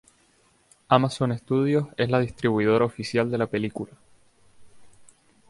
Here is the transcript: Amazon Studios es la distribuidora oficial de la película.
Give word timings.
Amazon 0.87 1.37
Studios 1.37 1.89
es 1.95 2.09
la 2.09 2.17
distribuidora 2.19 2.85
oficial 2.85 3.29
de 3.29 3.37
la 3.37 3.45
película. 3.45 3.93